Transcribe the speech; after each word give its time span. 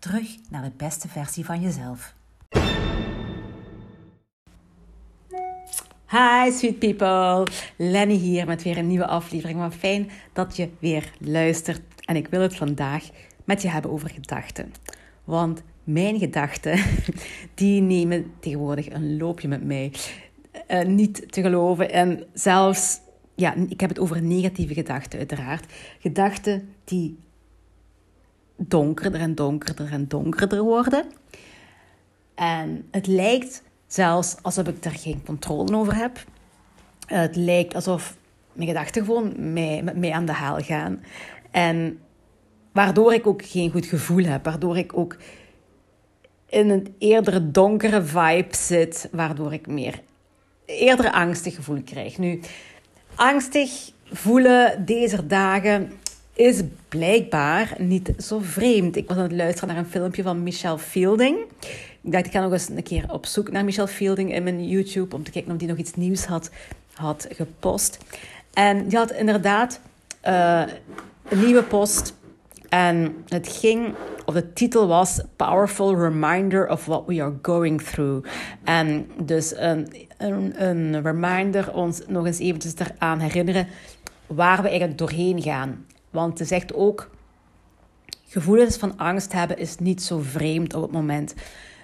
Terug 0.00 0.36
naar 0.50 0.62
de 0.62 0.72
beste 0.76 1.08
versie 1.08 1.44
van 1.44 1.60
jezelf. 1.60 2.14
Hi 6.08 6.50
sweet 6.52 6.78
people, 6.78 7.46
Lenny 7.76 8.14
hier 8.14 8.46
met 8.46 8.62
weer 8.62 8.78
een 8.78 8.86
nieuwe 8.86 9.06
aflevering. 9.06 9.58
Wat 9.58 9.74
fijn 9.74 10.10
dat 10.32 10.56
je 10.56 10.68
weer 10.78 11.12
luistert. 11.18 11.80
En 12.04 12.16
ik 12.16 12.28
wil 12.28 12.40
het 12.40 12.56
vandaag 12.56 13.08
met 13.44 13.62
je 13.62 13.68
hebben 13.68 13.90
over 13.90 14.10
gedachten. 14.10 14.72
Want 15.24 15.62
mijn 15.84 16.18
gedachten, 16.18 16.84
die 17.54 17.80
nemen 17.80 18.32
tegenwoordig 18.38 18.90
een 18.90 19.16
loopje 19.16 19.48
met 19.48 19.64
mij. 19.64 19.92
Uh, 20.68 20.82
niet 20.82 21.32
te 21.32 21.42
geloven. 21.42 21.92
En 21.92 22.24
zelfs, 22.32 23.00
ja, 23.34 23.54
ik 23.68 23.80
heb 23.80 23.88
het 23.88 23.98
over 23.98 24.22
negatieve 24.22 24.74
gedachten 24.74 25.18
uiteraard. 25.18 25.72
Gedachten 25.98 26.68
die 26.84 27.18
donkerder 28.68 29.20
en 29.20 29.34
donkerder 29.34 29.92
en 29.92 30.08
donkerder 30.08 30.62
worden. 30.62 31.04
En 32.34 32.88
het 32.90 33.06
lijkt 33.06 33.62
zelfs 33.86 34.36
alsof 34.42 34.66
ik 34.66 34.84
er 34.84 34.90
geen 34.90 35.22
controle 35.24 35.76
over 35.76 35.96
heb. 35.96 36.24
Het 37.06 37.36
lijkt 37.36 37.74
alsof 37.74 38.16
mijn 38.52 38.68
gedachten 38.68 39.04
gewoon 39.04 39.52
mij, 39.52 39.82
met 39.82 39.96
mij 39.96 40.12
aan 40.12 40.26
de 40.26 40.32
haal 40.32 40.58
gaan. 40.58 41.04
En 41.50 41.98
waardoor 42.72 43.14
ik 43.14 43.26
ook 43.26 43.44
geen 43.44 43.70
goed 43.70 43.86
gevoel 43.86 44.24
heb. 44.24 44.44
Waardoor 44.44 44.78
ik 44.78 44.98
ook 44.98 45.16
in 46.48 46.70
een 46.70 46.94
eerder 46.98 47.52
donkere 47.52 48.02
vibe 48.02 48.56
zit. 48.56 49.08
Waardoor 49.12 49.52
ik 49.52 49.66
meer 49.66 50.00
eerder 50.64 51.10
angstig 51.12 51.54
gevoel 51.54 51.82
krijg. 51.82 52.18
Nu, 52.18 52.40
angstig 53.14 53.70
voelen 54.04 54.84
deze 54.84 55.26
dagen 55.26 55.92
is 56.40 56.62
blijkbaar 56.88 57.74
niet 57.78 58.12
zo 58.18 58.38
vreemd. 58.42 58.96
Ik 58.96 59.08
was 59.08 59.16
aan 59.16 59.22
het 59.22 59.32
luisteren 59.32 59.68
naar 59.68 59.84
een 59.84 59.90
filmpje 59.90 60.22
van 60.22 60.42
Michelle 60.42 60.78
Fielding. 60.78 61.38
Ik 62.00 62.12
dacht, 62.12 62.26
ik 62.26 62.32
ga 62.32 62.40
nog 62.40 62.52
eens 62.52 62.68
een 62.68 62.82
keer 62.82 63.12
op 63.12 63.26
zoek 63.26 63.50
naar 63.50 63.64
Michelle 63.64 63.88
Fielding 63.88 64.34
in 64.34 64.42
mijn 64.42 64.68
YouTube 64.68 65.16
om 65.16 65.24
te 65.24 65.30
kijken 65.30 65.52
of 65.52 65.58
die 65.58 65.68
nog 65.68 65.76
iets 65.76 65.94
nieuws 65.94 66.24
had, 66.24 66.50
had 66.92 67.26
gepost. 67.30 67.98
En 68.54 68.88
die 68.88 68.98
had 68.98 69.12
inderdaad 69.12 69.80
uh, 70.28 70.62
een 71.28 71.44
nieuwe 71.44 71.62
post. 71.62 72.14
En 72.68 73.24
het 73.28 73.48
ging, 73.48 73.94
of 74.24 74.34
de 74.34 74.52
titel 74.52 74.86
was 74.86 75.20
Powerful 75.36 75.96
Reminder 75.96 76.68
of 76.68 76.84
What 76.84 77.06
We 77.06 77.22
Are 77.22 77.34
Going 77.42 77.82
Through. 77.82 78.28
En 78.64 79.10
dus 79.22 79.56
een, 79.56 79.92
een, 80.18 80.64
een 80.68 81.02
reminder, 81.02 81.72
ons 81.72 82.02
nog 82.06 82.26
eens 82.26 82.38
eventjes 82.38 82.74
eraan 82.74 83.18
herinneren 83.18 83.66
waar 84.26 84.62
we 84.62 84.68
eigenlijk 84.68 84.98
doorheen 84.98 85.42
gaan. 85.42 85.84
Want 86.10 86.38
ze 86.38 86.44
zegt 86.44 86.74
ook, 86.74 87.10
gevoelens 88.26 88.76
van 88.76 88.96
angst 88.96 89.32
hebben 89.32 89.58
is 89.58 89.78
niet 89.78 90.02
zo 90.02 90.18
vreemd 90.18 90.74
op 90.74 90.82
het 90.82 90.92
moment. 90.92 91.34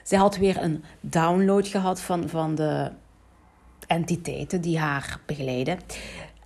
Zij 0.03 0.19
had 0.19 0.37
weer 0.37 0.63
een 0.63 0.85
download 1.01 1.67
gehad 1.67 2.01
van, 2.01 2.29
van 2.29 2.55
de 2.55 2.91
entiteiten 3.87 4.61
die 4.61 4.79
haar 4.79 5.21
begeleiden. 5.27 5.79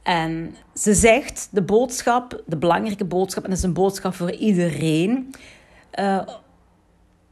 En 0.02 0.54
ze 0.74 0.94
zegt 0.94 1.48
de 1.50 1.62
boodschap, 1.62 2.42
de 2.46 2.56
belangrijke 2.56 3.04
boodschap, 3.04 3.44
en 3.44 3.48
dat 3.50 3.58
is 3.58 3.64
een 3.64 3.72
boodschap 3.72 4.14
voor 4.14 4.32
iedereen, 4.32 5.34
uh, 5.98 6.28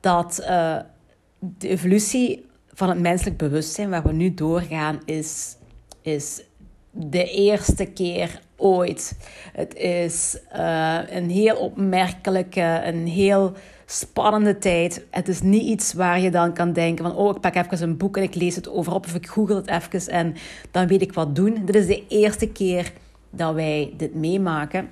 dat 0.01 0.39
uh, 0.41 0.77
de 1.39 1.69
evolutie 1.69 2.47
van 2.73 2.89
het 2.89 2.99
menselijk 2.99 3.37
bewustzijn 3.37 3.91
waar 3.91 4.03
we 4.03 4.13
nu 4.13 4.35
doorgaan 4.35 5.01
is, 5.05 5.57
is 6.03 6.43
de 6.91 7.25
eerste 7.25 7.85
keer 7.85 8.41
ooit. 8.59 9.17
Het 9.53 9.75
is 9.75 10.39
uh, 10.57 10.99
een 11.11 11.31
heel 11.31 11.57
opmerkelijke, 11.57 12.81
een 12.85 13.07
heel 13.07 13.53
spannende 13.87 14.59
tijd. 14.59 15.07
Het 15.11 15.29
is 15.29 15.43
niet 15.43 15.63
iets 15.63 15.93
waar 15.93 16.21
je 16.21 16.31
dan 16.31 16.53
kan 16.53 16.73
denken 16.73 17.05
van... 17.05 17.17
oh, 17.17 17.37
ik 17.37 17.41
pak 17.41 17.55
even 17.55 17.83
een 17.83 17.97
boek 17.97 18.17
en 18.17 18.23
ik 18.23 18.35
lees 18.35 18.57
het 18.57 18.69
over 18.69 18.93
op... 18.95 19.05
of 19.05 19.15
ik 19.15 19.27
google 19.27 19.55
het 19.55 19.69
even 19.69 20.13
en 20.13 20.35
dan 20.71 20.87
weet 20.87 21.03
ik 21.03 21.13
wat 21.13 21.37
doen. 21.37 21.65
Dit 21.65 21.75
is 21.75 21.87
de 21.87 22.07
eerste 22.09 22.49
keer 22.49 22.93
dat 23.31 23.55
wij 23.55 23.93
dit 23.97 24.15
meemaken. 24.15 24.91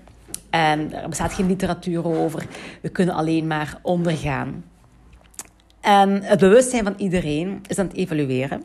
En 0.50 0.92
er 0.92 1.08
bestaat 1.08 1.32
geen 1.32 1.46
literatuur 1.46 2.06
over. 2.06 2.46
We 2.82 2.88
kunnen 2.88 3.14
alleen 3.14 3.46
maar 3.46 3.78
ondergaan. 3.82 4.64
En 5.80 6.22
het 6.22 6.38
bewustzijn 6.38 6.84
van 6.84 6.94
iedereen 6.96 7.62
is 7.68 7.78
aan 7.78 7.86
het 7.86 7.96
evolueren. 7.96 8.62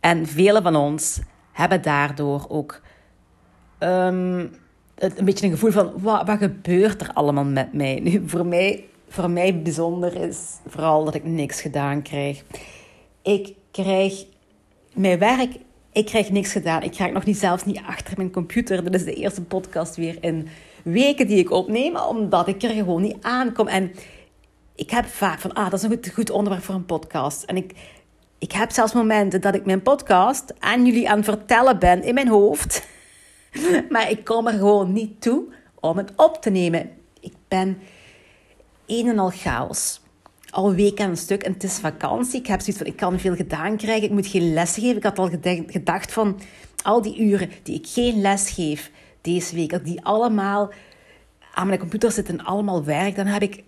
En 0.00 0.26
velen 0.26 0.62
van 0.62 0.76
ons 0.76 1.20
hebben 1.52 1.82
daardoor 1.82 2.46
ook 2.48 2.80
um, 3.84 4.50
een 4.94 5.24
beetje 5.24 5.46
een 5.46 5.52
gevoel 5.52 5.70
van 5.70 5.92
wat, 5.96 6.26
wat 6.26 6.38
gebeurt 6.38 7.00
er 7.00 7.10
allemaal 7.12 7.44
met 7.44 7.72
mij? 7.72 8.00
Nu, 8.02 8.22
voor 8.26 8.46
mij, 8.46 8.84
voor 9.08 9.30
mij 9.30 9.62
bijzonder 9.62 10.16
is 10.16 10.38
vooral 10.66 11.04
dat 11.04 11.14
ik 11.14 11.24
niks 11.24 11.60
gedaan 11.60 12.02
krijg. 12.02 12.42
Ik 13.22 13.54
krijg 13.70 14.24
mijn 14.92 15.18
werk, 15.18 15.56
ik 15.92 16.06
krijg 16.06 16.30
niks 16.30 16.52
gedaan. 16.52 16.82
Ik 16.82 16.90
krijg 16.90 17.12
nog 17.12 17.24
niet 17.24 17.38
zelfs 17.38 17.64
niet 17.64 17.80
achter 17.86 18.14
mijn 18.16 18.30
computer. 18.30 18.84
Dit 18.84 18.94
is 18.94 19.04
de 19.04 19.14
eerste 19.14 19.42
podcast 19.42 19.96
weer 19.96 20.16
in 20.20 20.48
weken 20.82 21.26
die 21.26 21.38
ik 21.38 21.50
opneem, 21.50 21.96
omdat 21.96 22.48
ik 22.48 22.62
er 22.62 22.70
gewoon 22.70 23.02
niet 23.02 23.16
aankom. 23.20 23.68
En 23.68 23.92
ik 24.74 24.90
heb 24.90 25.06
vaak 25.06 25.40
van, 25.40 25.52
ah, 25.52 25.70
dat 25.70 25.78
is 25.78 25.82
een 25.82 25.90
goed, 25.90 26.12
goed 26.14 26.30
onderwerp 26.30 26.64
voor 26.64 26.74
een 26.74 26.86
podcast. 26.86 27.42
En 27.42 27.56
ik, 27.56 27.72
ik 28.38 28.52
heb 28.52 28.70
zelfs 28.70 28.92
momenten 28.92 29.40
dat 29.40 29.54
ik 29.54 29.64
mijn 29.64 29.82
podcast 29.82 30.54
aan 30.58 30.86
jullie 30.86 31.10
aan 31.10 31.16
het 31.16 31.24
vertellen 31.24 31.78
ben 31.78 32.02
in 32.02 32.14
mijn 32.14 32.28
hoofd. 32.28 32.86
maar 33.92 34.10
ik 34.10 34.24
kom 34.24 34.46
er 34.46 34.52
gewoon 34.52 34.92
niet 34.92 35.20
toe 35.20 35.44
om 35.80 35.96
het 35.96 36.12
op 36.16 36.42
te 36.42 36.50
nemen. 36.50 36.90
Ik 37.20 37.34
ben 37.48 37.78
een 38.86 39.08
en 39.08 39.18
al 39.18 39.30
chaos. 39.30 40.00
Al 40.50 40.74
weken 40.74 41.08
een 41.08 41.16
stuk 41.16 41.42
en 41.42 41.52
het 41.52 41.64
is 41.64 41.78
vakantie. 41.78 42.40
Ik 42.40 42.46
heb 42.46 42.60
zoiets 42.60 42.78
van, 42.78 42.86
ik 42.86 42.96
kan 42.96 43.20
veel 43.20 43.34
gedaan 43.34 43.76
krijgen. 43.76 44.04
Ik 44.04 44.10
moet 44.10 44.26
geen 44.26 44.52
les 44.52 44.74
geven. 44.74 44.96
Ik 44.96 45.02
had 45.02 45.18
al 45.18 45.30
gedacht 45.66 46.12
van, 46.12 46.40
al 46.82 47.02
die 47.02 47.18
uren 47.18 47.50
die 47.62 47.74
ik 47.74 47.86
geen 47.86 48.20
les 48.20 48.50
geef 48.50 48.90
deze 49.20 49.54
week, 49.54 49.70
dat 49.70 49.84
die 49.84 50.04
allemaal 50.04 50.72
aan 51.54 51.66
mijn 51.66 51.78
computer 51.78 52.12
zitten 52.12 52.38
en 52.38 52.44
allemaal 52.44 52.84
werk, 52.84 53.16
dan 53.16 53.26
heb 53.26 53.42
ik 53.42 53.64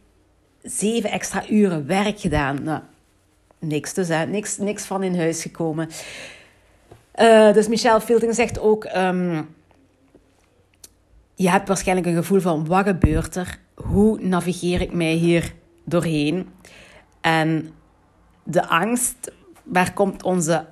zeven 0.63 1.11
extra 1.11 1.49
uren 1.49 1.87
werk 1.87 2.21
gedaan. 2.21 2.63
Nou, 2.63 2.81
niks 3.59 3.95
dus. 3.95 4.09
Niks, 4.29 4.59
niks 4.59 4.85
van 4.85 5.03
in 5.03 5.19
huis 5.19 5.43
gekomen. 5.43 5.89
Uh, 7.21 7.53
dus 7.53 7.69
Michelle 7.69 8.01
Fielding 8.01 8.35
zegt 8.35 8.59
ook... 8.59 8.85
Ehm, 8.85 9.43
je 11.37 11.51
hebt 11.51 11.69
waarschijnlijk 11.69 12.07
een 12.07 12.15
gevoel 12.15 12.41
van 12.41 12.67
wat 12.67 12.87
gebeurt 12.87 13.37
er? 13.37 13.59
Hoe 13.75 14.21
navigeer 14.21 14.81
ik 14.81 14.93
mij 14.93 15.13
hier 15.13 15.53
doorheen? 15.85 16.49
En 17.21 17.71
de 18.43 18.69
angst, 18.69 19.33
waar 19.63 19.93
komt 19.93 20.23
onze 20.23 20.67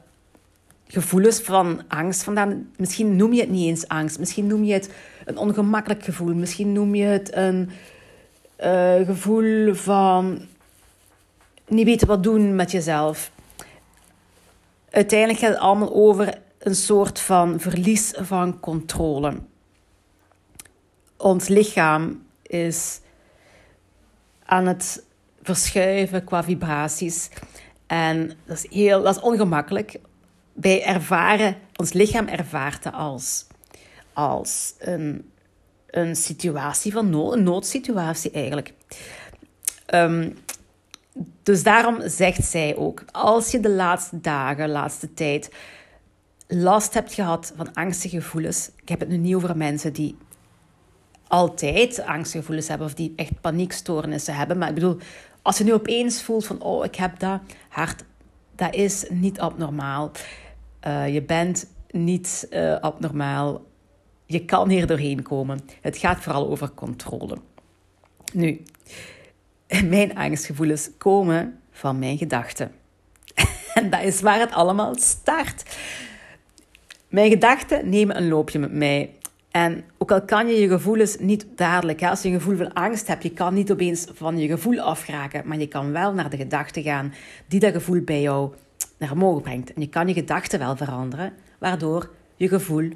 gevoelens 0.86 1.41
van 1.41 1.82
angst 1.88 2.22
vandaan? 2.22 2.70
Misschien 2.76 3.16
noem 3.16 3.32
je 3.32 3.41
het 3.41 3.50
niet 3.50 3.69
eens 3.69 3.88
angst. 3.88 4.19
Misschien 4.19 4.47
noem 4.47 4.64
je 4.64 4.72
het 4.72 4.91
een 5.25 5.36
ongemakkelijk 5.36 6.04
gevoel. 6.04 6.34
Misschien 6.34 6.72
noem 6.72 6.94
je 6.94 7.04
het 7.04 7.34
een 7.34 7.70
uh, 8.60 9.06
gevoel 9.06 9.75
van 9.75 10.46
niet 11.69 11.86
weten 11.86 12.06
wat 12.06 12.22
doen 12.22 12.54
met 12.54 12.70
jezelf. 12.70 13.31
Uiteindelijk 14.90 15.38
gaat 15.38 15.50
het 15.50 15.61
allemaal 15.61 15.94
over 15.94 16.38
een 16.58 16.75
soort 16.75 17.20
van 17.20 17.61
verlies 17.61 18.12
van 18.16 18.61
controle 18.61 19.34
ons 21.16 21.49
lichaam 21.49 22.26
is 22.43 23.00
aan 24.44 24.66
het 24.66 25.05
verschuiven 25.43 26.25
qua 26.25 26.44
vibraties. 26.44 27.31
En 27.87 28.32
dat 28.44 28.56
is, 28.56 28.70
heel, 28.70 29.02
dat 29.02 29.16
is 29.16 29.22
ongemakkelijk. 29.22 30.00
Wij 30.52 30.84
ervaren, 30.84 31.56
ons 31.76 31.93
lichaam 31.93 32.26
ervaart 32.26 32.84
het 32.84 32.94
als, 32.94 33.46
als 34.12 34.75
een, 34.78 35.31
een 35.90 36.16
situatie 36.16 36.93
van 36.93 37.11
nood, 37.11 37.32
een 37.32 37.43
noodsituatie 37.43 38.31
eigenlijk. 38.31 38.72
Ehm, 39.87 40.31
dus 41.43 41.62
daarom 41.62 42.08
zegt 42.08 42.44
zij 42.44 42.76
ook, 42.76 43.05
als 43.11 43.50
je 43.50 43.61
de 43.61 43.70
laatste 43.70 44.20
dagen, 44.20 44.70
laatste 44.70 45.14
tijd 45.14 45.50
last 46.49 46.94
hebt 46.94 47.14
gehad 47.14 47.52
van 47.56 47.75
angstige 47.75 48.20
gevoelens, 48.20 48.70
ik 48.82 48.88
heb 48.88 49.00
het 49.00 49.08
nu 49.08 49.16
niet 49.16 49.34
over 49.34 49.56
mensen 49.56 49.93
die 49.93 50.16
altijd 51.34 52.00
angstgevoelens 52.00 52.69
hebben 52.69 52.86
of 52.86 52.94
die 52.94 53.12
echt 53.16 53.40
paniekstoornissen 53.40 54.34
hebben. 54.34 54.58
Maar 54.58 54.69
ik 54.69 54.75
bedoel, 54.75 54.98
als 55.42 55.58
je 55.58 55.64
nu 55.64 55.72
opeens 55.72 56.22
voelt 56.22 56.46
van, 56.46 56.62
oh, 56.62 56.84
ik 56.84 56.94
heb 56.94 57.19
dat 57.19 57.40
hart, 57.69 58.04
dat 58.56 58.75
is 58.75 59.04
niet 59.10 59.40
abnormaal. 59.40 60.10
Uh, 60.86 61.14
je 61.14 61.22
bent 61.22 61.66
niet 61.90 62.46
uh, 62.50 62.81
abnormaal. 62.81 63.62
Je 64.26 64.44
kan 64.44 64.69
hier 64.69 64.86
doorheen 64.86 65.22
komen. 65.22 65.60
Het 65.81 65.96
gaat 65.96 66.20
vooral 66.20 66.48
over 66.48 66.70
controle. 66.70 67.37
Nu, 68.32 68.62
mijn 69.84 70.16
angstgevoelens 70.16 70.90
komen 70.98 71.60
van 71.70 71.98
mijn 71.98 72.19
gedachten. 72.19 72.72
En 73.75 73.90
dat 73.90 74.02
is 74.02 74.20
waar 74.20 74.40
het 74.40 74.52
allemaal 74.52 74.94
start. 74.96 75.76
Mijn 77.08 77.30
gedachten 77.30 77.88
nemen 77.88 78.16
een 78.16 78.28
loopje 78.28 78.58
met 78.58 78.72
mij. 78.72 79.14
En 79.54 79.84
ook 79.98 80.12
al 80.12 80.22
kan 80.22 80.46
je 80.46 80.60
je 80.60 80.68
gevoelens 80.68 81.18
niet 81.18 81.46
dadelijk, 81.56 82.02
als 82.02 82.22
je 82.22 82.28
een 82.28 82.34
gevoel 82.34 82.56
van 82.56 82.72
angst 82.72 83.06
hebt, 83.06 83.22
je 83.22 83.30
kan 83.30 83.54
niet 83.54 83.72
opeens 83.72 84.06
van 84.12 84.38
je 84.38 84.48
gevoel 84.48 84.80
afraken, 84.80 85.42
maar 85.48 85.58
je 85.58 85.68
kan 85.68 85.92
wel 85.92 86.12
naar 86.12 86.30
de 86.30 86.36
gedachten 86.36 86.82
gaan 86.82 87.14
die 87.46 87.60
dat 87.60 87.72
gevoel 87.72 88.00
bij 88.00 88.20
jou 88.20 88.54
naar 88.98 89.12
omhoog 89.12 89.42
brengt. 89.42 89.72
En 89.72 89.80
je 89.80 89.88
kan 89.88 90.08
je 90.08 90.14
gedachten 90.14 90.58
wel 90.58 90.76
veranderen, 90.76 91.32
waardoor 91.58 92.10
je 92.36 92.48
gevoel 92.48 92.88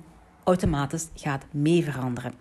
automatisch 0.44 1.08
gaat 1.14 1.44
mee 1.50 1.84
veranderen. 1.84 2.32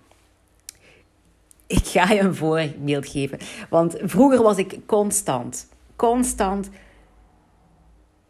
Ik 1.67 1.85
ga 1.85 2.11
je 2.11 2.19
een 2.19 2.35
voorbeeld 2.35 3.07
geven, 3.07 3.39
want 3.69 3.95
vroeger 4.01 4.41
was 4.41 4.57
ik 4.57 4.79
constant, 4.85 5.67
constant 5.95 6.69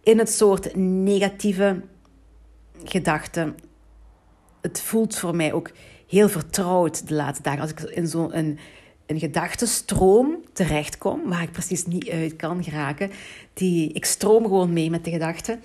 in 0.03 0.19
het 0.19 0.29
soort 0.29 0.75
negatieve 0.75 1.81
gedachten 2.83 3.55
het 4.61 4.81
voelt 4.81 5.15
voor 5.15 5.35
mij 5.35 5.53
ook 5.53 5.71
heel 6.07 6.29
vertrouwd 6.29 7.07
de 7.07 7.13
laatste 7.13 7.43
dagen. 7.43 7.61
Als 7.61 7.71
ik 7.71 7.79
in 7.79 8.07
zo'n 8.07 8.37
een, 8.37 8.59
een 9.05 9.19
gedachtenstroom 9.19 10.43
terechtkom, 10.53 11.21
waar 11.25 11.41
ik 11.41 11.51
precies 11.51 11.85
niet 11.85 12.09
uit 12.09 12.35
kan 12.35 12.63
geraken, 12.63 13.11
die, 13.53 13.91
ik 13.93 14.05
stroom 14.05 14.43
gewoon 14.43 14.73
mee 14.73 14.89
met 14.89 15.05
de 15.05 15.11
gedachten. 15.11 15.59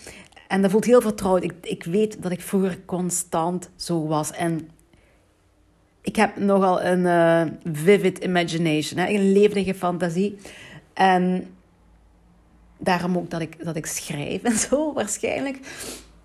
En 0.49 0.62
dat 0.62 0.71
voelt 0.71 0.85
heel 0.85 1.00
vertrouwd. 1.00 1.44
Ik, 1.44 1.53
ik 1.61 1.85
weet 1.85 2.23
dat 2.23 2.33
ik 2.33 2.41
vroeger 2.41 2.79
constant 2.85 3.71
zo 3.77 4.06
was. 4.06 4.31
En 4.31 4.69
ik 6.00 6.17
heb 6.17 6.37
nogal 6.37 6.83
een 6.83 7.05
uh, 7.05 7.43
vivid 7.73 8.19
imagination, 8.19 9.00
hè? 9.00 9.12
een 9.15 9.33
levendige 9.33 9.75
fantasie. 9.75 10.39
En 10.93 11.47
daarom 12.79 13.17
ook 13.17 13.31
dat 13.31 13.41
ik, 13.41 13.65
dat 13.65 13.77
ik 13.77 13.87
schrijf 13.87 14.43
en 14.43 14.56
zo, 14.56 14.93
waarschijnlijk. 14.94 15.59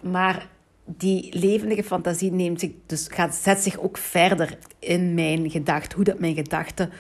Maar 0.01 0.47
die 0.87 1.39
levendige 1.39 1.83
fantasie 1.83 2.31
neemt 2.31 2.59
zich, 2.59 2.71
dus 2.85 3.07
gaat, 3.09 3.35
zet 3.35 3.59
zich 3.59 3.79
ook 3.79 3.97
verder 3.97 4.57
in 4.79 5.13
mijn 5.13 5.49
gedachten, 5.49 5.95
hoe 5.95 6.05
dat 6.05 6.19
mijn 6.19 6.35
gedachten 6.35 6.91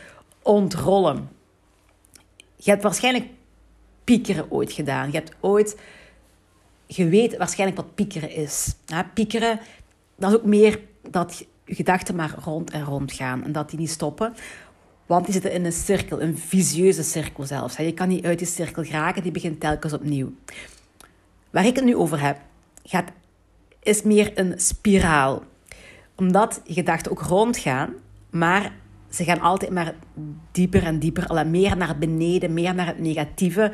ontrollen. 0.41 1.29
Je 2.55 2.69
hebt 2.69 2.83
waarschijnlijk 2.83 3.25
piekeren 4.03 4.51
ooit 4.51 4.71
gedaan. 4.71 5.11
Je 5.11 5.17
hebt 5.17 5.35
ooit, 5.39 5.77
je 6.85 7.07
weet 7.07 7.37
waarschijnlijk 7.37 7.81
wat 7.81 7.95
piekeren 7.95 8.31
is. 8.31 8.75
Ja, 8.85 9.11
piekeren, 9.13 9.59
dat 10.15 10.31
is 10.31 10.37
ook 10.37 10.45
meer 10.45 10.79
dat 11.09 11.45
je 11.65 11.75
gedachten 11.75 12.15
maar 12.15 12.35
rond 12.43 12.71
en 12.71 12.83
rond 12.83 13.11
gaan 13.11 13.43
en 13.43 13.51
dat 13.51 13.69
die 13.69 13.79
niet 13.79 13.89
stoppen. 13.89 14.33
Want 15.05 15.23
die 15.23 15.33
zitten 15.33 15.51
in 15.51 15.65
een 15.65 15.71
cirkel, 15.71 16.21
een 16.21 16.37
visieuze 16.37 17.03
cirkel 17.03 17.43
zelfs. 17.43 17.77
Je 17.77 17.93
kan 17.93 18.07
niet 18.07 18.25
uit 18.25 18.37
die 18.37 18.47
cirkel 18.47 18.83
geraken, 18.83 19.23
die 19.23 19.31
begint 19.31 19.59
telkens 19.59 19.93
opnieuw. 19.93 20.33
Waar 21.49 21.65
ik 21.65 21.75
het 21.75 21.85
nu 21.85 21.95
over 21.95 22.21
heb, 22.21 22.39
gaat 22.83 23.11
is 23.87 24.01
meer 24.01 24.31
een 24.35 24.53
spiraal. 24.55 25.43
Omdat 26.15 26.61
gedachten 26.65 27.11
ook 27.11 27.21
rondgaan, 27.21 27.93
maar 28.29 28.73
ze 29.09 29.23
gaan 29.23 29.41
altijd 29.41 29.71
maar 29.71 29.95
dieper 30.51 30.83
en 30.83 30.99
dieper, 30.99 31.47
meer 31.47 31.77
naar 31.77 31.97
beneden, 31.97 32.53
meer 32.53 32.75
naar 32.75 32.87
het 32.87 32.99
negatieve, 32.99 33.71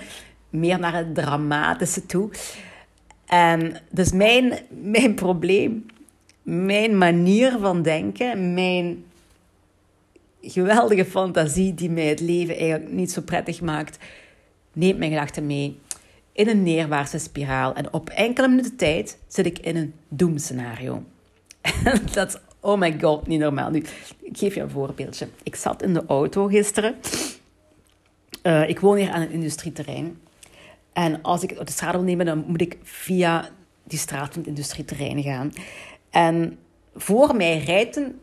meer 0.50 0.80
naar 0.80 0.96
het 0.96 1.16
dramatische 1.16 2.06
toe. 2.06 2.30
En 3.26 3.78
dus 3.90 4.12
mijn, 4.12 4.60
mijn 4.70 5.14
probleem, 5.14 5.86
mijn 6.42 6.98
manier 6.98 7.58
van 7.60 7.82
denken, 7.82 8.54
mijn 8.54 9.04
geweldige 10.42 11.06
fantasie 11.06 11.74
die 11.74 11.90
mij 11.90 12.08
het 12.08 12.20
leven 12.20 12.58
eigenlijk 12.58 12.92
niet 12.92 13.12
zo 13.12 13.22
prettig 13.22 13.62
maakt, 13.62 13.98
neemt 14.74 14.98
mijn 14.98 15.12
gedachten 15.12 15.46
mee 15.48 15.80
in 16.34 16.48
een 16.48 16.64
neerwaartse 16.64 17.18
spiraal. 17.18 17.74
En 17.74 17.94
op 17.94 18.10
enkele 18.10 18.48
minuten 18.48 18.76
tijd 18.76 19.18
zit 19.28 19.46
ik 19.46 19.60
in 19.60 19.76
een 19.76 19.94
doemscenario. 20.08 21.04
dat 22.14 22.28
is, 22.28 22.38
oh 22.60 22.80
my 22.80 23.00
god, 23.02 23.28
niet 23.28 23.40
normaal. 23.40 23.70
Nu, 23.70 23.84
ik 24.22 24.38
geef 24.38 24.56
je 24.56 24.62
een 24.62 24.70
voorbeeldje. 24.70 25.28
Ik 25.44 25.56
zat 25.56 25.82
in 25.82 25.94
de 25.94 26.04
auto 26.08 26.48
gisteren. 26.48 26.96
Uh, 28.44 28.70
ik 28.70 28.80
woon 28.80 28.98
hier 28.98 29.12
aan 29.12 29.22
een 29.22 29.32
industrieterrein. 29.32 30.20
En 30.94 31.22
als 31.22 31.44
ik 31.44 31.66
de 31.66 31.72
straat 31.72 31.94
wil 31.94 32.02
nemen, 32.02 32.26
dan 32.26 32.44
moet 32.48 32.62
ik 32.62 32.78
via 32.84 33.50
die 33.84 34.00
straat 34.00 34.34
van 34.34 34.40
het 34.40 34.48
industrieterrein 34.48 35.24
gaan. 35.24 35.52
En 36.10 36.58
voor 36.96 37.36
mij 37.36 37.58
rijdt 37.58 37.96
een 37.96 38.20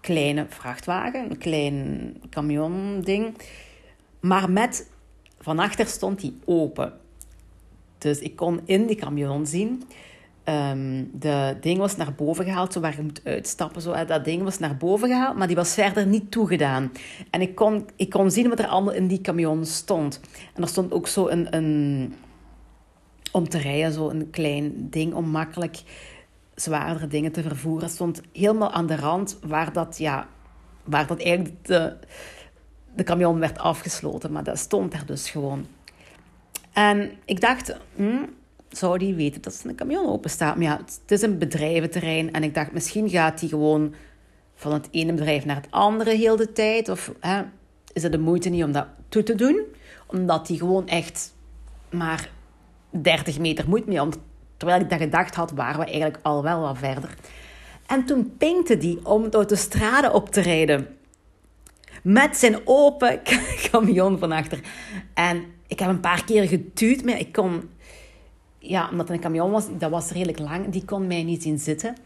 kleine 0.00 0.46
vrachtwagen, 0.48 1.30
een 1.30 1.38
klein 1.38 2.16
camion-ding. 2.30 3.36
Maar 4.20 4.50
met, 4.50 4.90
van 5.38 5.58
achter 5.58 5.86
stond 5.86 6.20
die 6.20 6.38
open. 6.44 6.92
Dus 8.00 8.18
ik 8.18 8.36
kon 8.36 8.60
in 8.64 8.86
die 8.86 8.96
camion 8.96 9.46
zien. 9.46 9.82
Um, 10.44 11.10
de 11.12 11.56
ding 11.60 11.78
was 11.78 11.96
naar 11.96 12.14
boven 12.14 12.44
gehaald, 12.44 12.72
zo 12.72 12.80
waar 12.80 12.96
je 12.96 13.02
moet 13.02 13.20
uitstappen. 13.24 13.82
Zo, 13.82 14.04
dat 14.04 14.24
ding 14.24 14.42
was 14.42 14.58
naar 14.58 14.76
boven 14.76 15.08
gehaald, 15.08 15.36
maar 15.36 15.46
die 15.46 15.56
was 15.56 15.74
verder 15.74 16.06
niet 16.06 16.30
toegedaan. 16.30 16.92
En 17.30 17.40
ik 17.40 17.54
kon, 17.54 17.88
ik 17.96 18.10
kon 18.10 18.30
zien 18.30 18.48
wat 18.48 18.58
er 18.58 18.66
allemaal 18.66 18.94
in 18.94 19.06
die 19.06 19.20
camion 19.20 19.64
stond. 19.64 20.20
En 20.54 20.62
er 20.62 20.68
stond 20.68 20.92
ook 20.92 21.08
zo 21.08 21.28
een, 21.28 21.56
een 21.56 22.14
om 23.32 23.48
te 23.48 23.58
rijden, 23.58 23.92
zo 23.92 24.08
een 24.08 24.30
klein 24.30 24.90
ding 24.90 25.14
om 25.14 25.28
makkelijk 25.28 25.82
zwaardere 26.54 27.06
dingen 27.06 27.32
te 27.32 27.42
vervoeren. 27.42 27.84
Het 27.84 27.94
stond 27.94 28.20
helemaal 28.32 28.72
aan 28.72 28.86
de 28.86 28.96
rand 28.96 29.38
waar 29.42 29.72
dat, 29.72 29.98
ja, 29.98 30.28
waar 30.84 31.06
dat 31.06 31.20
eigenlijk 31.20 31.54
de, 31.66 31.96
de 32.94 33.02
camion 33.02 33.38
werd 33.38 33.58
afgesloten. 33.58 34.32
Maar 34.32 34.44
dat 34.44 34.58
stond 34.58 34.94
er 34.94 35.06
dus 35.06 35.30
gewoon. 35.30 35.66
En 36.72 37.10
ik 37.24 37.40
dacht, 37.40 37.76
hm, 37.96 38.24
zou 38.68 38.98
die 38.98 39.14
weten 39.14 39.42
dat 39.42 39.62
een 39.66 39.74
camion 39.74 40.06
open 40.06 40.30
staat? 40.30 40.54
Maar 40.56 40.64
ja, 40.64 40.76
het 40.76 41.10
is 41.10 41.22
een 41.22 41.38
bedrijventerrein. 41.38 42.32
En 42.32 42.42
ik 42.42 42.54
dacht, 42.54 42.72
misschien 42.72 43.08
gaat 43.08 43.40
hij 43.40 43.48
gewoon 43.48 43.94
van 44.54 44.72
het 44.72 44.88
ene 44.90 45.12
bedrijf 45.12 45.44
naar 45.44 45.56
het 45.56 45.70
andere 45.70 46.14
heel 46.14 46.36
de 46.36 46.52
tijd. 46.52 46.88
Of 46.88 47.12
hè, 47.20 47.42
is 47.92 48.02
het 48.02 48.12
de 48.12 48.18
moeite 48.18 48.48
niet 48.48 48.64
om 48.64 48.72
dat 48.72 48.86
toe 49.08 49.22
te 49.22 49.34
doen? 49.34 49.64
Omdat 50.06 50.48
hij 50.48 50.56
gewoon 50.56 50.88
echt 50.88 51.34
maar 51.90 52.30
30 52.90 53.38
meter 53.38 53.68
moet 53.68 53.86
mee. 53.86 54.08
Terwijl 54.56 54.80
ik 54.80 54.90
dat 54.90 55.00
gedacht 55.00 55.34
had, 55.34 55.50
waren 55.50 55.78
we 55.80 55.84
eigenlijk 55.84 56.18
al 56.22 56.42
wel 56.42 56.60
wat 56.60 56.78
verder. 56.78 57.14
En 57.86 58.04
toen 58.04 58.36
pinkte 58.38 58.76
die 58.76 59.06
om 59.06 59.30
de 59.30 59.56
straden 59.56 60.14
op 60.14 60.28
te 60.28 60.40
rijden. 60.40 60.96
Met 62.02 62.36
zijn 62.36 62.60
open 62.64 63.20
camion 63.70 64.18
van 64.18 64.32
achter. 64.32 64.60
En 65.14 65.44
ik 65.70 65.78
heb 65.78 65.88
een 65.88 66.00
paar 66.00 66.24
keer 66.24 66.48
getuurd, 66.48 67.04
maar 67.04 67.18
ik 67.18 67.32
kon... 67.32 67.70
Ja, 68.58 68.88
omdat 68.90 69.10
een 69.10 69.20
camion 69.20 69.50
was, 69.50 69.66
dat 69.78 69.90
was 69.90 70.10
redelijk 70.10 70.38
lang, 70.38 70.68
die 70.68 70.84
kon 70.84 71.06
mij 71.06 71.22
niet 71.22 71.42
zien 71.42 71.58
zitten. 71.58 71.96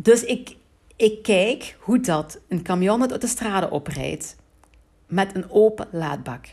Dus 0.00 0.24
ik, 0.24 0.56
ik 0.96 1.22
kijk 1.22 1.76
hoe 1.80 2.00
dat 2.00 2.40
een 2.48 2.62
camion 2.62 3.10
uit 3.10 3.20
de 3.20 3.26
straten 3.26 3.70
oprijdt. 3.70 4.36
Met 5.06 5.34
een 5.34 5.50
open 5.50 5.88
laadbak. 5.90 6.46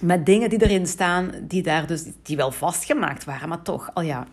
Met 0.00 0.26
dingen 0.26 0.50
die 0.50 0.62
erin 0.62 0.86
staan, 0.86 1.32
die 1.42 1.62
daar 1.62 1.86
dus, 1.86 2.04
die 2.22 2.36
wel 2.36 2.52
vastgemaakt 2.52 3.24
waren, 3.24 3.48
maar 3.48 3.62
toch, 3.62 3.90
al 3.94 4.02
ja. 4.02 4.26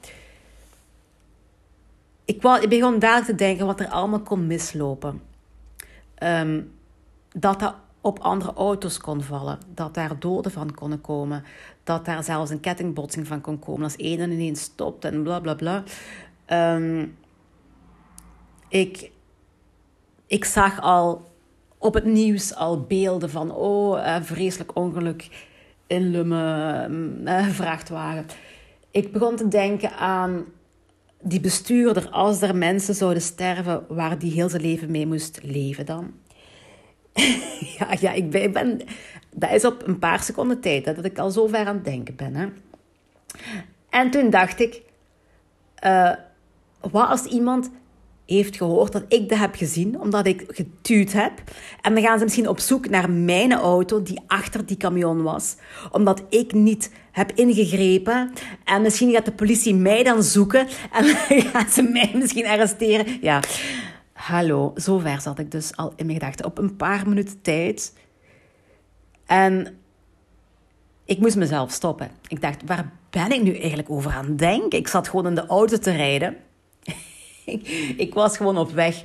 Ik, 2.25 2.43
ik 2.43 2.69
begon 2.69 2.99
dadelijk 2.99 3.25
te 3.25 3.35
denken 3.35 3.65
wat 3.65 3.79
er 3.79 3.89
allemaal 3.89 4.21
kon 4.21 4.47
mislopen. 4.47 5.21
Ehm, 6.15 6.61
dat 7.31 7.59
dat 7.59 7.75
op 8.03 8.19
andere 8.19 8.53
auto's 8.53 8.97
kon 8.97 9.21
vallen. 9.21 9.59
Dat 9.73 9.93
daar 9.93 10.19
doden 10.19 10.51
van 10.51 10.73
konden 10.73 11.01
komen. 11.01 11.43
Dat 11.83 12.05
daar 12.05 12.23
zelfs 12.23 12.51
een 12.51 12.59
kettingbotsing 12.59 13.27
van 13.27 13.41
kon 13.41 13.59
komen 13.59 13.83
als 13.83 13.95
één 13.95 14.19
en 14.19 14.31
ineens 14.31 14.61
stopt 14.61 15.05
en 15.05 15.23
bla 15.23 15.39
bla 15.39 15.53
bla. 15.53 15.83
Ehm, 16.45 17.05
ik, 18.67 19.11
ik 20.27 20.45
zag 20.45 20.81
al 20.81 21.31
op 21.77 21.93
het 21.93 22.05
nieuws 22.05 22.55
al 22.55 22.81
beelden 22.81 23.29
van 23.29 23.51
oh, 23.51 23.97
uh, 23.97 24.15
vreselijk 24.21 24.75
ongeluk 24.75 25.47
in 25.87 26.11
Lummen, 26.11 27.21
uh, 27.23 27.47
vrachtwagen. 27.47 28.25
Ik 28.91 29.11
begon 29.11 29.35
te 29.35 29.47
denken 29.47 29.91
aan 29.97 30.45
die 31.21 31.39
bestuurder 31.39 32.09
als 32.09 32.41
er 32.41 32.55
mensen 32.55 32.95
zouden 32.95 33.21
sterven 33.21 33.85
waar 33.87 34.19
die 34.19 34.31
heel 34.31 34.49
zijn 34.49 34.61
leven 34.61 34.91
mee 34.91 35.07
moest 35.07 35.39
leven 35.43 35.85
dan. 35.85 36.13
ja, 37.79 37.87
ja 37.99 38.11
ik, 38.11 38.29
ben, 38.29 38.81
Dat 39.31 39.51
is 39.51 39.65
op 39.65 39.87
een 39.87 39.99
paar 39.99 40.23
seconden 40.23 40.59
tijd 40.59 40.85
dat 40.85 41.05
ik 41.05 41.17
al 41.17 41.31
zo 41.31 41.47
ver 41.47 41.65
aan 41.65 41.75
het 41.75 41.85
denken 41.85 42.15
ben. 42.15 42.35
Hè. 42.35 42.47
En 43.89 44.11
toen 44.11 44.29
dacht 44.29 44.59
ik... 44.59 44.81
Uh, 45.85 46.11
wat 46.91 47.09
als 47.09 47.23
iemand 47.23 47.69
heeft 48.25 48.57
gehoord 48.57 48.91
dat 48.91 49.03
ik 49.07 49.29
dat 49.29 49.37
heb 49.37 49.55
gezien, 49.55 49.99
omdat 49.99 50.27
ik 50.27 50.43
getuurd 50.47 51.13
heb. 51.13 51.31
En 51.81 51.93
dan 51.93 52.03
gaan 52.03 52.17
ze 52.17 52.23
misschien 52.23 52.47
op 52.47 52.59
zoek 52.59 52.89
naar 52.89 53.09
mijn 53.09 53.53
auto 53.53 54.03
die 54.03 54.21
achter 54.27 54.65
die 54.65 54.77
camion 54.77 55.23
was, 55.23 55.55
omdat 55.91 56.23
ik 56.29 56.53
niet 56.53 56.91
heb 57.11 57.31
ingegrepen. 57.35 58.31
En 58.63 58.81
misschien 58.81 59.11
gaat 59.11 59.25
de 59.25 59.31
politie 59.31 59.75
mij 59.75 60.03
dan 60.03 60.23
zoeken 60.23 60.67
en 60.91 61.05
gaan 61.51 61.69
ze 61.69 61.81
mij 61.81 62.11
misschien 62.13 62.47
arresteren. 62.47 63.17
Ja, 63.21 63.39
hallo, 64.23 64.71
zover 64.75 65.21
zat 65.21 65.39
ik 65.39 65.51
dus 65.51 65.75
al 65.75 65.93
in 65.95 66.05
mijn 66.05 66.19
gedachten. 66.19 66.45
Op 66.45 66.57
een 66.57 66.75
paar 66.75 67.07
minuten 67.09 67.41
tijd. 67.41 67.93
En 69.25 69.77
ik 71.05 71.19
moest 71.19 71.35
mezelf 71.35 71.71
stoppen. 71.71 72.11
Ik 72.27 72.41
dacht, 72.41 72.61
waar 72.65 72.91
ben 73.09 73.31
ik 73.31 73.43
nu 73.43 73.57
eigenlijk 73.57 73.89
over 73.89 74.11
aan 74.11 74.35
denken? 74.35 74.79
Ik 74.79 74.87
zat 74.87 75.07
gewoon 75.07 75.27
in 75.27 75.35
de 75.35 75.45
auto 75.45 75.77
te 75.77 75.91
rijden. 75.91 76.37
ik 78.05 78.13
was 78.13 78.37
gewoon 78.37 78.57
op 78.57 78.71
weg. 78.71 79.01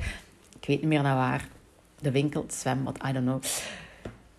Ik 0.60 0.66
weet 0.66 0.80
niet 0.80 0.90
meer 0.90 1.02
naar 1.02 1.16
waar. 1.16 1.48
De 2.00 2.10
winkel, 2.10 2.42
het 2.42 2.54
zwembad, 2.54 2.98
I 3.08 3.12
don't 3.12 3.24
know. 3.24 3.42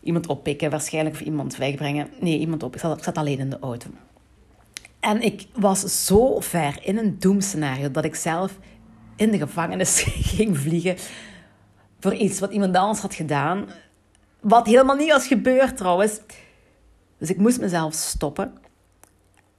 Iemand 0.02 0.28
oppikken, 0.28 0.70
waarschijnlijk 0.70 1.16
of 1.16 1.22
iemand 1.22 1.58
wegbrengen. 1.58 2.10
Nee, 2.20 2.40
iemand 2.40 2.64
op. 2.64 2.74
Ik 2.74 2.80
zat, 2.80 2.98
ik 2.98 3.04
zat 3.04 3.18
alleen 3.18 3.40
in 3.40 3.50
de 3.50 3.60
auto. 3.60 3.90
En 5.00 5.22
ik 5.22 5.48
was 5.54 6.06
zo 6.06 6.40
ver 6.40 6.80
in 6.82 6.98
een 6.98 7.20
doemscenario 7.20 7.92
dat 7.92 8.06
ik 8.06 8.16
zelf 8.16 8.60
in 9.20 9.32
de 9.32 9.38
gevangenis 9.38 10.02
ging 10.36 10.58
vliegen 10.58 10.96
voor 12.00 12.14
iets 12.14 12.40
wat 12.40 12.52
iemand 12.52 12.76
anders 12.76 13.00
had 13.00 13.14
gedaan. 13.14 13.70
Wat 14.40 14.66
helemaal 14.66 14.96
niet 14.96 15.12
was 15.12 15.28
gebeurd 15.28 15.78
trouwens. 15.78 16.20
Dus 17.18 17.30
ik 17.30 17.38
moest 17.38 17.60
mezelf 17.60 17.94
stoppen. 17.94 18.54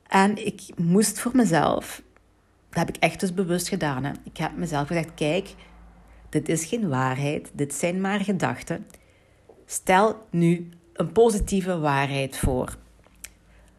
En 0.07 0.47
ik 0.47 0.63
moest 0.77 1.21
voor 1.21 1.33
mezelf 1.35 2.03
dat 2.71 2.79
heb 2.79 2.89
ik 2.89 3.03
echt 3.03 3.21
dus 3.21 3.35
bewust 3.35 3.69
gedaan. 3.69 4.05
Hè. 4.05 4.13
Ik 4.23 4.37
heb 4.37 4.57
mezelf 4.57 4.87
gezegd: 4.87 5.15
kijk, 5.15 5.55
dit 6.29 6.49
is 6.49 6.65
geen 6.65 6.89
waarheid, 6.89 7.51
dit 7.53 7.75
zijn 7.75 8.01
maar 8.01 8.21
gedachten. 8.21 8.87
Stel 9.67 10.27
nu 10.31 10.69
een 10.93 11.13
positieve 11.13 11.79
waarheid 11.79 12.37
voor. 12.37 12.77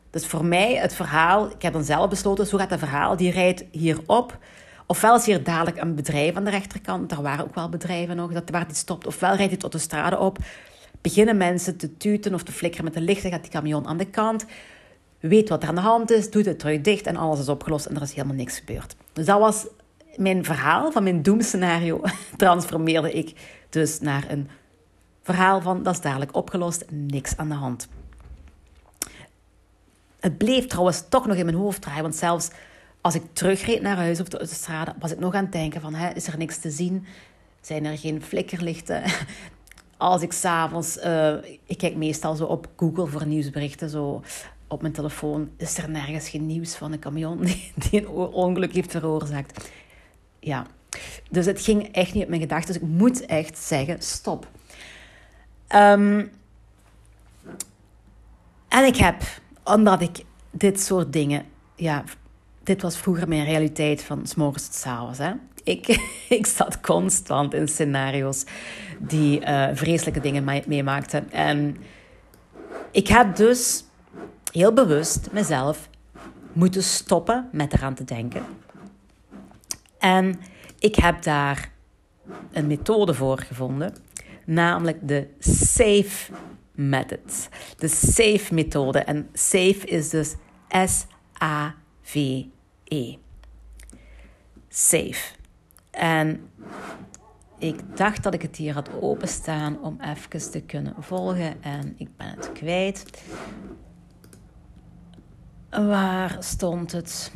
Dus 0.09 0.27
voor 0.27 0.45
mij 0.45 0.75
het 0.75 0.93
verhaal, 0.93 1.49
ik 1.49 1.61
heb 1.61 1.73
dan 1.73 1.83
zelf 1.83 2.09
besloten, 2.09 2.47
zo 2.47 2.57
gaat 2.57 2.69
het 2.69 2.79
verhaal, 2.79 3.17
die 3.17 3.31
rijdt 3.31 3.63
hierop. 3.71 4.37
Ofwel 4.91 5.15
is 5.15 5.25
hier 5.25 5.43
dadelijk 5.43 5.77
een 5.77 5.95
bedrijf 5.95 6.35
aan 6.35 6.43
de 6.43 6.49
rechterkant, 6.49 7.11
er 7.11 7.21
waren 7.21 7.45
ook 7.45 7.55
wel 7.55 7.69
bedrijven 7.69 8.15
nog, 8.15 8.31
dat 8.33 8.49
waar 8.49 8.67
die 8.67 8.75
stopt. 8.75 9.07
Ofwel 9.07 9.35
rijdt 9.35 9.51
hij 9.51 9.59
tot 9.59 9.71
de 9.71 9.77
strade 9.77 10.19
op, 10.19 10.37
beginnen 11.01 11.37
mensen 11.37 11.77
te 11.77 11.97
tuten 11.97 12.33
of 12.33 12.43
te 12.43 12.51
flikkeren 12.51 12.85
met 12.85 12.93
de 12.93 13.01
lichten, 13.01 13.31
gaat 13.31 13.41
die 13.41 13.51
camion 13.51 13.87
aan 13.87 13.97
de 13.97 14.05
kant 14.05 14.45
weet 15.19 15.49
wat 15.49 15.63
er 15.63 15.69
aan 15.69 15.75
de 15.75 15.81
hand 15.81 16.11
is, 16.11 16.31
doet 16.31 16.45
het 16.45 16.59
terug 16.59 16.81
dicht 16.81 17.05
en 17.05 17.15
alles 17.15 17.39
is 17.39 17.49
opgelost 17.49 17.85
en 17.85 17.95
er 17.95 18.01
is 18.01 18.13
helemaal 18.13 18.35
niks 18.35 18.57
gebeurd. 18.59 18.95
Dus 19.13 19.25
dat 19.25 19.39
was 19.39 19.67
mijn 20.15 20.45
verhaal 20.45 20.91
van 20.91 21.03
mijn 21.03 21.21
doemscenario. 21.21 22.01
Transformeerde 22.37 23.11
ik 23.11 23.33
dus 23.69 23.99
naar 23.99 24.25
een 24.29 24.49
verhaal 25.23 25.61
van 25.61 25.83
dat 25.83 25.93
is 25.93 26.01
dadelijk 26.01 26.35
opgelost, 26.35 26.85
niks 26.89 27.37
aan 27.37 27.49
de 27.49 27.55
hand. 27.55 27.87
Het 30.19 30.37
bleef 30.37 30.67
trouwens 30.67 31.03
toch 31.09 31.27
nog 31.27 31.35
in 31.35 31.45
mijn 31.45 31.57
hoofd 31.57 31.81
draaien, 31.81 32.01
want 32.01 32.15
zelfs 32.15 32.49
als 33.01 33.15
ik 33.15 33.23
terugreed 33.33 33.81
naar 33.81 33.95
huis 33.95 34.19
of 34.19 34.27
de 34.27 34.45
straat, 34.45 34.93
was 34.99 35.11
ik 35.11 35.19
nog 35.19 35.33
aan 35.33 35.43
het 35.43 35.51
denken 35.51 35.81
van, 35.81 35.93
hè, 35.93 36.13
is 36.13 36.27
er 36.27 36.37
niks 36.37 36.57
te 36.57 36.71
zien? 36.71 37.05
Zijn 37.61 37.85
er 37.85 37.97
geen 37.97 38.21
flikkerlichten? 38.21 39.03
Als 39.97 40.21
ik 40.21 40.31
s'avonds, 40.31 40.97
uh, 40.97 41.33
ik 41.65 41.77
kijk 41.77 41.95
meestal 41.95 42.35
zo 42.35 42.45
op 42.45 42.67
Google 42.75 43.05
voor 43.07 43.25
nieuwsberichten, 43.25 43.89
zo 43.89 44.23
op 44.67 44.81
mijn 44.81 44.93
telefoon 44.93 45.49
is 45.57 45.77
er 45.77 45.89
nergens 45.89 46.29
geen 46.29 46.45
nieuws 46.45 46.75
van 46.75 46.91
een 46.91 46.99
camion 46.99 47.39
die, 47.45 47.71
die 47.75 48.01
een 48.01 48.07
ongeluk 48.07 48.73
heeft 48.73 48.91
veroorzaakt. 48.91 49.71
Ja, 50.39 50.65
dus 51.29 51.45
het 51.45 51.61
ging 51.61 51.87
echt 51.87 52.13
niet 52.13 52.23
op 52.23 52.29
mijn 52.29 52.41
gedachten. 52.41 52.73
Dus 52.73 52.81
ik 52.81 52.87
moet 52.87 53.25
echt 53.25 53.57
zeggen, 53.57 54.01
stop. 54.01 54.47
Ehm, 55.67 56.25
en 58.67 58.85
ik 58.85 58.95
heb, 58.95 59.23
omdat 59.63 60.01
ik 60.01 60.23
dit 60.51 60.81
soort 60.81 61.13
dingen, 61.13 61.45
ja, 61.75 62.03
dit 62.63 62.81
was 62.81 62.97
vroeger 62.97 63.27
mijn 63.27 63.45
realiteit 63.45 64.03
van 64.03 64.27
s 64.27 64.35
morgens 64.35 64.65
tot 64.65 64.75
s 64.75 64.85
avonds. 64.85 65.17
Hè. 65.17 65.31
Ik, 65.63 65.87
ik 66.39 66.47
zat 66.47 66.81
constant 66.81 67.53
in 67.53 67.67
scenario's 67.67 68.43
die 68.99 69.41
uh, 69.41 69.67
vreselijke 69.73 70.19
dingen 70.19 70.63
meemaakten. 70.67 71.31
En 71.31 71.77
ik 72.91 73.07
heb 73.07 73.35
dus 73.35 73.83
heel 74.51 74.73
bewust 74.73 75.31
mezelf 75.31 75.89
moeten 76.53 76.83
stoppen 76.83 77.49
met 77.51 77.73
eraan 77.73 77.93
te 77.93 78.03
denken. 78.03 78.43
En 79.99 80.39
ik 80.79 80.95
heb 80.95 81.23
daar 81.23 81.71
een 82.51 82.67
methode 82.67 83.13
voor 83.13 83.39
gevonden, 83.39 83.95
namelijk 84.45 85.07
de 85.07 85.27
SAFE 85.39 86.31
method. 86.71 87.49
De 87.77 87.87
SAFE 87.87 88.53
methode. 88.53 88.99
En 88.99 89.29
SAFE 89.33 89.85
is 89.85 90.09
dus 90.09 90.35
S-A-V-E. 92.03 93.17
SAFE. 94.69 95.35
En 95.91 96.49
ik 97.57 97.97
dacht 97.97 98.23
dat 98.23 98.33
ik 98.33 98.41
het 98.41 98.55
hier 98.55 98.73
had 98.73 98.89
openstaan 99.01 99.81
om 99.81 99.97
even 100.01 100.51
te 100.51 100.61
kunnen 100.61 100.95
volgen 100.99 101.63
en 101.63 101.93
ik 101.97 102.17
ben 102.17 102.27
het 102.27 102.51
kwijt. 102.51 103.23
Waar 105.69 106.37
stond 106.39 106.91
het? 106.91 107.31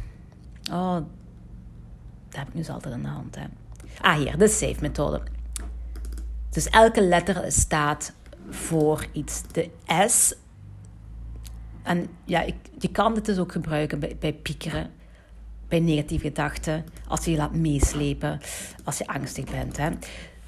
Oh, 0.71 0.93
dat 0.93 1.05
heb 2.29 2.47
ik 2.47 2.53
nu 2.53 2.65
altijd 2.67 2.93
aan 2.93 3.01
de 3.01 3.07
hand. 3.07 3.35
Hè. 3.35 3.45
Ah, 4.01 4.17
hier, 4.17 4.37
de 4.37 4.47
SAFE-methode. 4.47 5.21
Dus 6.49 6.69
elke 6.69 7.01
letter 7.01 7.51
staat 7.51 8.13
voor 8.49 9.05
iets. 9.11 9.41
De 9.51 9.69
S. 10.07 10.35
En 11.85 12.07
ja, 12.23 12.41
ik, 12.41 12.55
je 12.79 12.91
kan 12.91 13.13
dit 13.13 13.25
dus 13.25 13.37
ook 13.37 13.51
gebruiken 13.51 13.99
bij, 13.99 14.15
bij 14.19 14.33
piekeren, 14.33 14.91
bij 15.67 15.79
negatieve 15.79 16.27
gedachten, 16.27 16.85
als 17.07 17.25
je 17.25 17.31
je 17.31 17.37
laat 17.37 17.55
meeslepen, 17.55 18.39
als 18.83 18.97
je 18.97 19.07
angstig 19.07 19.45
bent. 19.45 19.77
Hè. 19.77 19.89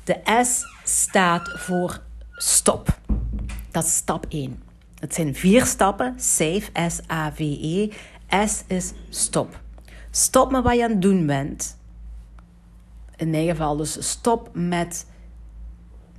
De 0.04 0.44
S 0.44 0.64
staat 0.84 1.50
voor 1.56 2.02
stop. 2.32 3.00
Dat 3.72 3.84
is 3.84 3.96
stap 3.96 4.26
1. 4.30 4.64
Het 5.00 5.14
zijn 5.14 5.36
vier 5.36 5.66
stappen. 5.66 6.20
SAVE, 6.20 6.70
S-A-V-E. 6.88 7.90
S 8.46 8.64
is 8.68 8.94
stop. 9.10 9.60
Stop 10.12 10.52
met 10.52 10.64
wat 10.64 10.76
je 10.76 10.84
aan 10.84 10.90
het 10.90 11.02
doen 11.02 11.26
bent. 11.26 11.78
In 13.16 13.30
mijn 13.30 13.48
geval 13.48 13.76
dus 13.76 14.10
stop 14.10 14.50
met 14.54 15.06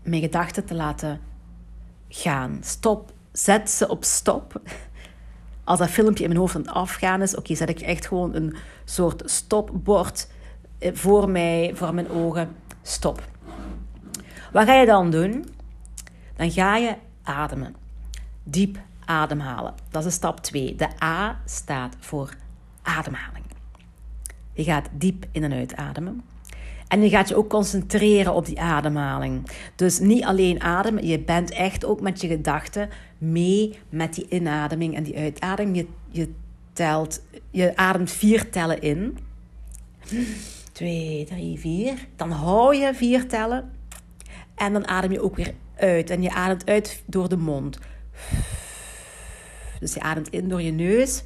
mijn 0.02 0.22
gedachten 0.22 0.64
te 0.64 0.74
laten 0.74 1.20
gaan. 2.08 2.58
Stop, 2.60 3.12
zet 3.32 3.70
ze 3.70 3.88
op 3.88 4.04
stop. 4.04 4.60
Als 5.68 5.78
dat 5.78 5.90
filmpje 5.90 6.22
in 6.22 6.28
mijn 6.28 6.40
hoofd 6.40 6.54
aan 6.54 6.60
het 6.60 6.70
afgaan 6.70 7.22
is, 7.22 7.36
oké, 7.36 7.54
zet 7.54 7.68
ik 7.68 7.80
echt 7.80 8.06
gewoon 8.06 8.34
een 8.34 8.56
soort 8.84 9.30
stopbord 9.30 10.28
eh, 10.78 10.94
voor 10.94 11.30
mij, 11.30 11.70
voor 11.74 11.94
mijn 11.94 12.10
ogen. 12.10 12.48
Stop. 12.82 13.22
Wat 14.52 14.66
ga 14.66 14.74
je 14.74 14.86
dan 14.86 15.10
doen? 15.10 15.44
Dan 16.36 16.50
ga 16.50 16.76
je 16.76 16.94
ademen 17.22 17.74
diep 18.42 18.78
ademhalen. 19.04 19.74
Dat 19.90 20.04
is 20.04 20.14
stap 20.14 20.40
2. 20.40 20.74
De 20.74 20.88
A 21.02 21.40
staat 21.44 21.96
voor 21.98 22.34
ademhaling. 22.82 23.44
Je 24.52 24.64
gaat 24.64 24.88
diep 24.92 25.26
in 25.30 25.44
en 25.44 25.52
uit 25.52 25.76
ademen. 25.76 26.22
En 26.88 27.02
je 27.02 27.08
gaat 27.08 27.28
je 27.28 27.36
ook 27.36 27.48
concentreren 27.48 28.34
op 28.34 28.46
die 28.46 28.60
ademhaling. 28.60 29.50
Dus 29.76 29.98
niet 29.98 30.24
alleen 30.24 30.62
ademen, 30.62 31.06
je 31.06 31.18
bent 31.18 31.50
echt 31.50 31.84
ook 31.84 32.00
met 32.00 32.20
je 32.20 32.28
gedachten 32.28 32.88
mee 33.18 33.78
met 33.88 34.14
die 34.14 34.26
inademing 34.28 34.94
en 34.94 35.02
die 35.02 35.16
uitademing. 35.16 35.76
Je, 35.76 35.86
je, 36.10 36.32
telt, 36.72 37.22
je 37.50 37.76
ademt 37.76 38.10
vier 38.10 38.50
tellen 38.50 38.80
in. 38.80 39.18
Twee, 40.72 41.24
drie, 41.24 41.58
vier. 41.58 42.06
Dan 42.16 42.30
hou 42.30 42.76
je 42.76 42.94
vier 42.94 43.28
tellen. 43.28 43.72
En 44.54 44.72
dan 44.72 44.86
adem 44.86 45.12
je 45.12 45.22
ook 45.22 45.36
weer 45.36 45.54
uit. 45.76 46.10
En 46.10 46.22
je 46.22 46.32
ademt 46.32 46.66
uit 46.66 47.02
door 47.06 47.28
de 47.28 47.36
mond. 47.36 47.78
Dus 49.80 49.94
je 49.94 50.00
ademt 50.00 50.28
in 50.28 50.48
door 50.48 50.62
je 50.62 50.72
neus. 50.72 51.22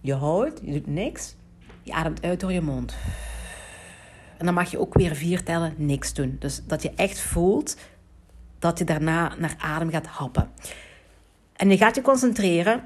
Je 0.00 0.14
houdt, 0.14 0.60
je 0.64 0.72
doet 0.72 0.86
niks. 0.86 1.34
Je 1.82 1.92
ademt 1.92 2.22
uit 2.22 2.40
door 2.40 2.52
je 2.52 2.60
mond. 2.60 2.94
En 4.38 4.44
dan 4.44 4.54
mag 4.54 4.70
je 4.70 4.78
ook 4.78 4.94
weer 4.94 5.14
vier 5.14 5.42
tellen 5.42 5.74
niks 5.76 6.14
doen. 6.14 6.36
Dus 6.38 6.62
dat 6.66 6.82
je 6.82 6.90
echt 6.96 7.20
voelt 7.20 7.76
dat 8.64 8.78
je 8.78 8.84
daarna 8.84 9.34
naar 9.38 9.54
adem 9.58 9.90
gaat 9.90 10.06
happen. 10.06 10.50
En 11.52 11.70
je 11.70 11.76
gaat 11.76 11.94
je 11.94 12.02
concentreren 12.02 12.82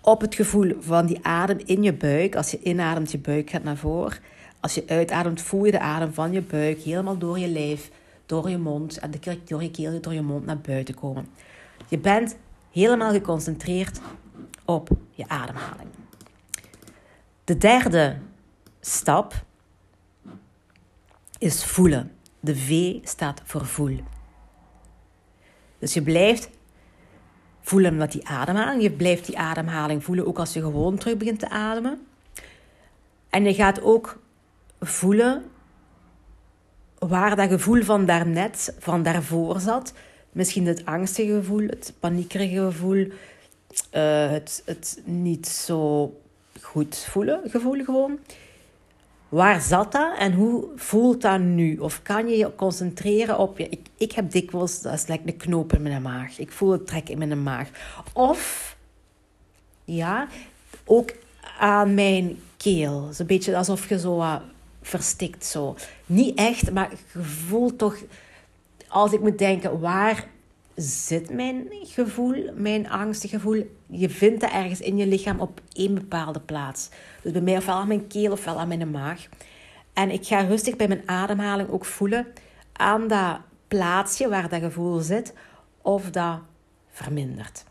op 0.00 0.20
het 0.20 0.34
gevoel 0.34 0.72
van 0.80 1.06
die 1.06 1.18
adem 1.22 1.58
in 1.64 1.82
je 1.82 1.92
buik. 1.92 2.36
Als 2.36 2.50
je 2.50 2.62
inademt, 2.62 3.10
je 3.10 3.18
buik 3.18 3.50
gaat 3.50 3.62
naar 3.62 3.76
voren. 3.76 4.18
Als 4.60 4.74
je 4.74 4.84
uitademt, 4.86 5.42
voel 5.42 5.64
je 5.64 5.70
de 5.70 5.80
adem 5.80 6.12
van 6.12 6.32
je 6.32 6.42
buik 6.42 6.80
helemaal 6.80 7.18
door 7.18 7.38
je 7.38 7.48
lijf 7.48 7.90
door 8.26 8.50
je 8.50 8.58
mond 8.58 8.98
en 8.98 9.10
de 9.10 9.38
door 9.44 9.62
je 9.62 9.70
keel, 9.70 10.00
door 10.00 10.14
je 10.14 10.22
mond 10.22 10.46
naar 10.46 10.58
buiten 10.58 10.94
komen. 10.94 11.26
Je 11.88 11.98
bent 11.98 12.36
helemaal 12.72 13.12
geconcentreerd 13.12 14.00
op 14.64 14.88
je 15.10 15.28
ademhaling. 15.28 15.88
De 17.44 17.56
derde 17.56 18.18
stap 18.80 19.44
is 21.38 21.64
voelen. 21.64 22.12
De 22.40 22.56
V 22.56 22.98
staat 23.02 23.42
voor 23.44 23.66
voel. 23.66 24.00
Dus 25.80 25.94
je 25.94 26.02
blijft 26.02 26.48
voelen 27.60 27.96
met 27.96 28.12
die 28.12 28.28
ademhaling. 28.28 28.82
Je 28.82 28.90
blijft 28.90 29.26
die 29.26 29.38
ademhaling 29.38 30.04
voelen 30.04 30.26
ook 30.26 30.38
als 30.38 30.52
je 30.52 30.60
gewoon 30.60 30.96
terug 30.96 31.16
begint 31.16 31.38
te 31.38 31.48
ademen. 31.48 32.06
En 33.30 33.44
je 33.44 33.54
gaat 33.54 33.82
ook 33.82 34.18
voelen 34.80 35.44
waar 36.98 37.36
dat 37.36 37.48
gevoel 37.48 37.82
van 37.82 38.06
daarnet, 38.06 38.74
van 38.78 39.02
daarvoor 39.02 39.60
zat. 39.60 39.92
Misschien 40.32 40.66
het 40.66 40.84
angstige 40.84 41.32
gevoel, 41.32 41.66
het 41.66 41.92
paniekerige 42.00 42.60
gevoel, 42.60 43.06
uh, 43.06 44.30
het, 44.30 44.62
het 44.64 45.00
niet 45.04 45.48
zo 45.48 46.14
goed 46.60 46.96
voelen 46.96 47.40
gevoel 47.44 47.84
gewoon. 47.84 48.18
Waar 49.30 49.60
zat 49.60 49.92
dat 49.92 50.18
en 50.18 50.32
hoe 50.32 50.68
voelt 50.76 51.22
dat 51.22 51.40
nu? 51.40 51.76
Of 51.76 52.02
kan 52.02 52.28
je 52.28 52.36
je 52.36 52.54
concentreren 52.54 53.38
op 53.38 53.58
je... 53.58 53.68
Ik, 53.68 53.86
ik 53.96 54.12
heb 54.12 54.30
dikwijls, 54.30 54.80
dat 54.80 54.92
is 54.92 55.06
like 55.06 55.22
een 55.26 55.36
knoop 55.36 55.72
in 55.72 55.82
mijn 55.82 56.02
maag. 56.02 56.38
Ik 56.38 56.52
voel 56.52 56.70
het 56.72 56.86
trek 56.86 57.08
in 57.08 57.18
mijn 57.18 57.42
maag. 57.42 57.68
Of, 58.12 58.76
ja, 59.84 60.28
ook 60.84 61.12
aan 61.58 61.94
mijn 61.94 62.38
keel. 62.56 63.08
Zo'n 63.12 63.26
beetje 63.26 63.56
alsof 63.56 63.88
je 63.88 63.98
zo 63.98 64.16
wat 64.16 64.40
verstikt 64.82 65.44
zo. 65.44 65.76
Niet 66.06 66.38
echt, 66.38 66.72
maar 66.72 66.90
je 66.90 67.22
voelt 67.22 67.78
toch... 67.78 67.96
Als 68.88 69.12
ik 69.12 69.20
moet 69.20 69.38
denken, 69.38 69.80
waar 69.80 70.28
zit 70.82 71.30
mijn 71.30 71.68
gevoel, 71.70 72.52
mijn 72.54 72.90
angstgevoel? 72.90 73.66
Je 73.86 74.10
vindt 74.10 74.40
dat 74.40 74.50
ergens 74.50 74.80
in 74.80 74.96
je 74.96 75.06
lichaam 75.06 75.40
op 75.40 75.60
één 75.72 75.94
bepaalde 75.94 76.40
plaats. 76.40 76.88
Dus 77.22 77.32
bij 77.32 77.40
mij 77.40 77.56
ofwel 77.56 77.74
aan 77.74 77.88
mijn 77.88 78.06
keel 78.06 78.32
ofwel 78.32 78.58
aan 78.58 78.68
mijn 78.68 78.90
maag. 78.90 79.28
En 79.92 80.10
ik 80.10 80.26
ga 80.26 80.40
rustig 80.40 80.76
bij 80.76 80.88
mijn 80.88 81.08
ademhaling 81.08 81.68
ook 81.70 81.84
voelen 81.84 82.26
aan 82.72 83.08
dat 83.08 83.40
plaatsje 83.68 84.28
waar 84.28 84.48
dat 84.48 84.60
gevoel 84.60 85.00
zit, 85.00 85.34
of 85.82 86.10
dat 86.10 86.38
vermindert. 86.90 87.64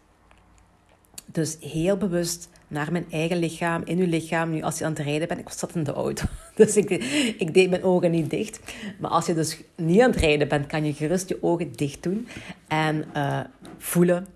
Dus 1.25 1.57
heel 1.59 1.97
bewust 1.97 2.49
naar 2.69 2.91
mijn 2.91 3.05
eigen 3.11 3.37
lichaam, 3.37 3.81
in 3.85 3.99
uw 3.99 4.07
lichaam. 4.07 4.49
Nu, 4.49 4.61
als 4.61 4.77
je 4.77 4.85
aan 4.85 4.93
het 4.93 4.99
rijden 4.99 5.27
bent, 5.27 5.39
ik 5.39 5.49
zat 5.49 5.75
in 5.75 5.83
de 5.83 5.93
auto, 5.93 6.25
dus 6.55 6.77
ik, 6.77 6.89
ik 7.37 7.53
deed 7.53 7.69
mijn 7.69 7.83
ogen 7.83 8.11
niet 8.11 8.29
dicht. 8.29 8.59
Maar 8.99 9.11
als 9.11 9.25
je 9.25 9.33
dus 9.33 9.57
niet 9.75 10.01
aan 10.01 10.11
het 10.11 10.19
rijden 10.19 10.47
bent, 10.47 10.67
kan 10.67 10.85
je 10.85 10.93
gerust 10.93 11.29
je 11.29 11.43
ogen 11.43 11.71
dicht 11.75 12.03
doen 12.03 12.27
en 12.67 13.05
uh, 13.15 13.39
voelen 13.77 14.27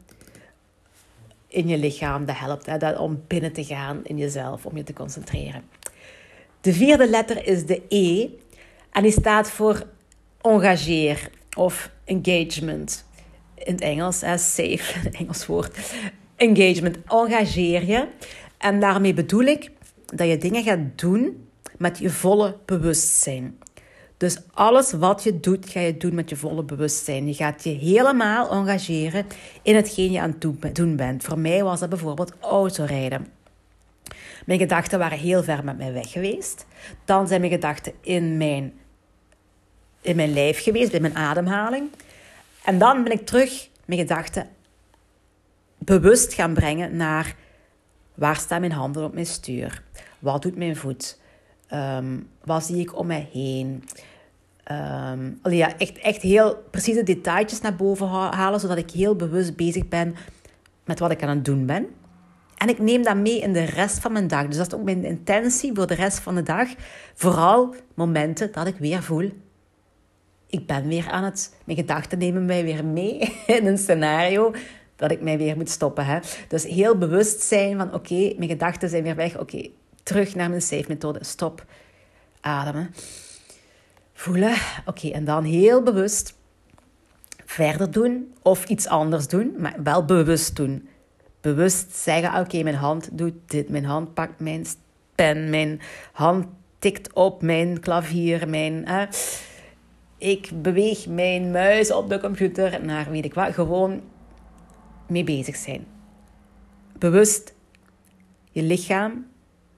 in 1.47 1.67
je 1.67 1.77
lichaam. 1.77 2.25
Dat 2.25 2.37
helpt 2.37 2.65
hè, 2.65 2.77
dat 2.77 2.97
om 2.97 3.23
binnen 3.27 3.53
te 3.53 3.63
gaan 3.63 3.99
in 4.03 4.17
jezelf, 4.17 4.65
om 4.65 4.77
je 4.77 4.83
te 4.83 4.93
concentreren. 4.93 5.63
De 6.61 6.73
vierde 6.73 7.09
letter 7.09 7.47
is 7.47 7.65
de 7.65 7.81
E 7.89 8.29
en 8.91 9.03
die 9.03 9.11
staat 9.11 9.49
voor 9.49 9.87
engageer 10.41 11.29
of 11.57 11.91
engagement. 12.05 13.05
In 13.55 13.73
het 13.73 13.81
Engels, 13.81 14.21
hè, 14.21 14.37
safe, 14.37 15.09
Engels 15.19 15.45
woord. 15.45 15.77
Engagement, 16.43 16.97
engageer 17.07 17.85
je. 17.85 18.07
En 18.57 18.79
daarmee 18.79 19.13
bedoel 19.13 19.43
ik 19.43 19.71
dat 20.05 20.27
je 20.27 20.37
dingen 20.37 20.63
gaat 20.63 20.79
doen 20.95 21.47
met 21.77 21.97
je 21.97 22.09
volle 22.09 22.57
bewustzijn. 22.65 23.57
Dus 24.17 24.37
alles 24.53 24.91
wat 24.91 25.23
je 25.23 25.39
doet, 25.39 25.69
ga 25.69 25.79
je 25.79 25.97
doen 25.97 26.15
met 26.15 26.29
je 26.29 26.35
volle 26.35 26.63
bewustzijn. 26.63 27.27
Je 27.27 27.33
gaat 27.33 27.63
je 27.63 27.69
helemaal 27.69 28.51
engageren 28.51 29.25
in 29.61 29.75
hetgeen 29.75 30.11
je 30.11 30.21
aan 30.21 30.35
het 30.59 30.75
doen 30.75 30.95
bent. 30.95 31.23
Voor 31.23 31.39
mij 31.39 31.63
was 31.63 31.79
dat 31.79 31.89
bijvoorbeeld 31.89 32.33
autorijden. 32.39 33.27
Mijn 34.45 34.59
gedachten 34.59 34.99
waren 34.99 35.17
heel 35.17 35.43
ver 35.43 35.63
met 35.63 35.77
mij 35.77 35.93
weg 35.93 36.11
geweest. 36.11 36.65
Dan 37.05 37.27
zijn 37.27 37.39
mijn 37.39 37.51
gedachten 37.51 37.93
in 38.01 38.37
mijn, 38.37 38.73
in 40.01 40.15
mijn 40.15 40.33
lijf 40.33 40.63
geweest, 40.63 40.91
bij 40.91 40.99
mijn 40.99 41.15
ademhaling. 41.15 41.89
En 42.63 42.77
dan 42.77 43.03
ben 43.03 43.11
ik 43.11 43.25
terug 43.25 43.69
mijn 43.85 43.99
gedachten 43.99 44.47
bewust 45.85 46.33
gaan 46.33 46.53
brengen 46.53 46.95
naar 46.95 47.35
waar 48.13 48.35
staan 48.35 48.59
mijn 48.59 48.71
handen 48.71 49.03
op 49.03 49.13
mijn 49.13 49.25
stuur? 49.25 49.83
Wat 50.19 50.41
doet 50.41 50.55
mijn 50.55 50.75
voet? 50.75 51.19
Um, 51.73 52.27
wat 52.43 52.63
zie 52.63 52.79
ik 52.79 52.97
om 52.97 53.07
mij 53.07 53.29
heen? 53.31 53.83
Um, 54.71 55.39
ja, 55.53 55.77
echt, 55.77 55.97
echt 55.97 56.21
heel 56.21 56.63
precieze 56.71 57.03
detailtjes 57.03 57.61
naar 57.61 57.75
boven 57.75 58.07
halen, 58.07 58.59
zodat 58.59 58.77
ik 58.77 58.91
heel 58.91 59.15
bewust 59.15 59.55
bezig 59.55 59.87
ben 59.87 60.15
met 60.85 60.99
wat 60.99 61.11
ik 61.11 61.23
aan 61.23 61.29
het 61.29 61.45
doen 61.45 61.65
ben. 61.65 61.87
En 62.57 62.69
ik 62.69 62.79
neem 62.79 63.03
dat 63.03 63.15
mee 63.15 63.39
in 63.39 63.53
de 63.53 63.63
rest 63.63 63.99
van 63.99 64.11
mijn 64.11 64.27
dag. 64.27 64.47
Dus 64.47 64.57
dat 64.57 64.67
is 64.67 64.73
ook 64.73 64.83
mijn 64.83 65.05
intentie 65.05 65.73
voor 65.73 65.87
de 65.87 65.93
rest 65.93 66.19
van 66.19 66.35
de 66.35 66.43
dag. 66.43 66.67
Vooral 67.13 67.75
momenten 67.93 68.51
dat 68.51 68.67
ik 68.67 68.75
weer 68.75 69.03
voel. 69.03 69.31
Ik 70.47 70.67
ben 70.67 70.87
weer 70.87 71.09
aan 71.09 71.23
het... 71.23 71.55
Mijn 71.65 71.77
gedachten 71.77 72.17
nemen 72.17 72.45
mij 72.45 72.63
weer 72.63 72.85
mee 72.85 73.17
in 73.57 73.67
een 73.67 73.77
scenario 73.77 74.53
dat 75.03 75.11
ik 75.11 75.21
mij 75.21 75.37
weer 75.37 75.57
moet 75.57 75.69
stoppen. 75.69 76.05
Hè? 76.05 76.19
Dus 76.47 76.63
heel 76.63 76.97
bewust 76.97 77.41
zijn 77.41 77.77
van 77.77 77.93
oké, 77.93 78.33
mijn 78.37 78.49
gedachten 78.49 78.89
zijn 78.89 79.03
weer 79.03 79.15
weg. 79.15 79.39
Oké, 79.39 79.69
terug 80.03 80.35
naar 80.35 80.49
mijn 80.49 80.61
safe 80.61 80.85
methode. 80.87 81.23
Stop. 81.23 81.65
Ademen. 82.41 82.93
Voelen. 84.13 84.55
Oké, 84.85 85.09
en 85.09 85.25
dan 85.25 85.43
heel 85.43 85.83
bewust 85.83 86.35
verder 87.45 87.91
doen 87.91 88.33
of 88.41 88.65
iets 88.65 88.87
anders 88.87 89.27
doen, 89.27 89.55
maar 89.57 89.75
wel 89.83 90.05
bewust 90.05 90.55
doen. 90.55 90.87
Bewust 91.41 91.95
zeggen, 91.95 92.39
oké, 92.39 92.63
mijn 92.63 92.75
hand 92.75 93.09
doet 93.11 93.33
dit, 93.45 93.69
mijn 93.69 93.85
hand 93.85 94.13
pakt 94.13 94.39
mijn 94.39 94.65
pen, 95.15 95.49
mijn 95.49 95.81
hand 96.11 96.45
tikt 96.79 97.13
op 97.13 97.41
mijn 97.41 97.79
klavier, 97.79 98.49
mijn... 98.49 99.09
ik 100.17 100.49
beweeg 100.61 101.07
mijn 101.07 101.51
muis 101.51 101.91
op 101.91 102.09
de 102.09 102.19
computer 102.19 102.85
naar 102.85 103.11
weet 103.11 103.25
ik 103.25 103.33
wat. 103.33 103.53
Gewoon 103.53 104.01
mee 105.07 105.23
bezig 105.23 105.55
zijn. 105.55 105.85
Bewust 106.97 107.53
je 108.51 108.61
lichaam, 108.61 109.27